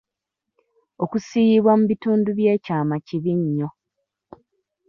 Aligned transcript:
Okusiiyibwa 1.03 1.71
mu 1.79 1.85
bitundu 1.91 2.29
by’ekyama 2.37 2.95
kibi 3.05 3.33
nnyo. 3.39 3.69